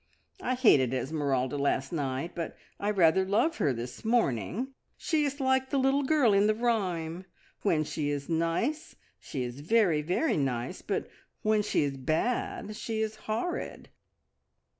[0.41, 4.69] "I hated Esmeralda last night, but I rather love her this morning.
[4.97, 7.25] She is like the little girl in the rhyme
[7.61, 11.07] when she is nice she is very, very nice; but
[11.43, 13.89] when she is bad she is horrid!"